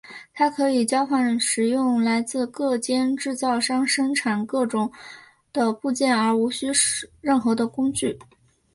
[0.33, 4.91] 它可以交换使用来自各间制造商生产各种
[5.53, 6.65] 的部件而且无需
[7.21, 8.17] 任何的工具。